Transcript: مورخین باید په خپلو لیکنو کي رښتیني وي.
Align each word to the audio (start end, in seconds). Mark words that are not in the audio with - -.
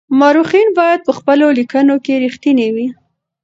مورخین 0.19 0.67
باید 0.79 0.99
په 1.07 1.11
خپلو 1.17 1.45
لیکنو 1.57 1.95
کي 2.05 2.13
رښتیني 2.25 2.67
وي. 2.75 2.87